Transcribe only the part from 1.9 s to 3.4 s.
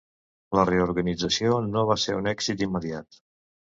va ser un èxit immediat.